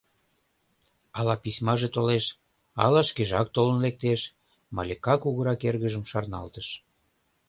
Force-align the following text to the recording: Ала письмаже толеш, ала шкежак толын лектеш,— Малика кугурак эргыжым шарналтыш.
Ала 1.17 1.35
письмаже 1.43 1.87
толеш, 1.95 2.25
ала 2.83 3.01
шкежак 3.09 3.47
толын 3.55 3.77
лектеш,— 3.85 4.21
Малика 4.75 5.13
кугурак 5.23 5.61
эргыжым 5.69 6.03
шарналтыш. 6.11 6.67